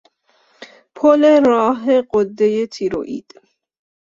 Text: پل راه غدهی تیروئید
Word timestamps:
پل 0.95 1.21
راه 1.51 2.01
غدهی 2.11 2.67
تیروئید 2.73 3.31